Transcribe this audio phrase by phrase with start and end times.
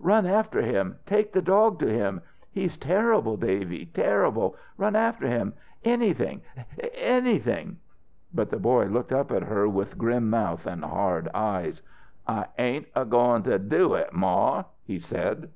[0.00, 0.96] run after him.
[1.04, 2.22] Take the dog to him.
[2.50, 4.56] He's terrible, Davy, terrible!
[4.78, 5.52] Run after him
[5.84, 6.40] anything
[6.94, 7.76] anything!"
[8.32, 11.82] But the boy looked up at her with grim mouth and hard eyes.
[12.26, 15.50] "I ain't a goin' to do it, Ma!" he said.